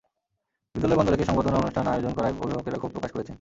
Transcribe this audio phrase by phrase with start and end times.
[0.75, 3.29] বিদ্যালয় বন্ধ রেখে সংবর্ধনা অনুষ্ঠান আয়োজন করায় অভিভাবকেরা ক্ষোভ প্রকাশ করেছেন।